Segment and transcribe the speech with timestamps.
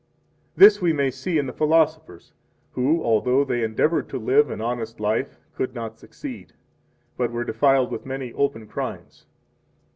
[0.55, 2.33] This we may see in the philosophers,
[2.71, 6.53] who, although they endeavored to live an honest life could not succeed,
[7.17, 9.27] 34 but were defiled with many open crimes.